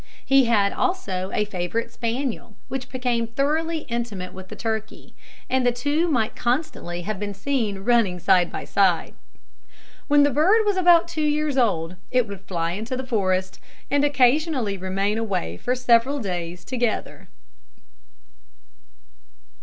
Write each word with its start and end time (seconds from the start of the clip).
He 0.25 0.45
had 0.45 0.73
also 0.73 1.29
a 1.31 1.45
favourite 1.45 1.91
spaniel, 1.91 2.55
which 2.69 2.89
became 2.89 3.27
thoroughly 3.27 3.81
intimate 3.87 4.33
with 4.33 4.47
the 4.47 4.55
turkey, 4.55 5.13
and 5.47 5.63
the 5.63 5.71
two 5.71 6.07
might 6.07 6.35
constantly 6.35 7.03
have 7.03 7.19
been 7.19 7.35
seen 7.35 7.83
running 7.85 8.17
side 8.19 8.51
by 8.51 8.63
side. 8.65 9.13
When 10.07 10.23
the 10.23 10.31
bird 10.31 10.65
was 10.65 10.75
about 10.75 11.07
two 11.07 11.21
years 11.21 11.55
old, 11.55 11.97
it 12.09 12.27
would 12.27 12.41
fly 12.41 12.71
into 12.71 12.97
the 12.97 13.05
forest, 13.05 13.59
and 13.91 14.03
occasionally 14.03 14.75
remain 14.75 15.19
away 15.19 15.55
for 15.57 15.75
several 15.75 16.17
days 16.17 16.65
together. 16.65 17.27